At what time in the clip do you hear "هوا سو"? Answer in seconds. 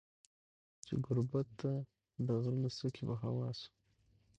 3.21-3.69